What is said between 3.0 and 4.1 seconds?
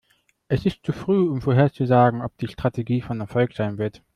von Erfolg sein wird.